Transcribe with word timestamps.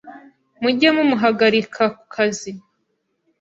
mujye 0.61 0.89
mumuhagarika 0.95 1.83
ku 1.97 2.03
kazi 2.13 2.51